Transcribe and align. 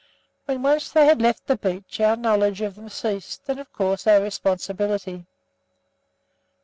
When 0.45 0.63
once 0.63 0.89
they 0.91 1.05
had 1.05 1.21
left 1.21 1.45
the 1.45 1.55
beach, 1.57 1.99
our 2.01 2.15
knowledge 2.17 2.61
of 2.61 2.73
them 2.73 2.89
ceased, 2.89 3.43
and 3.47 3.59
of 3.59 3.71
course 3.71 4.07
our 4.07 4.19
responsibility. 4.19 5.27